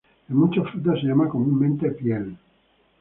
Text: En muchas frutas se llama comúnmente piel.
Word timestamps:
En 0.29 0.35
muchas 0.35 0.67
frutas 0.71 0.99
se 0.99 1.05
llama 1.05 1.29
comúnmente 1.29 1.91
piel. 1.91 2.35